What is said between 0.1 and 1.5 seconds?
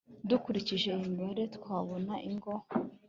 dukurikije iyi mibare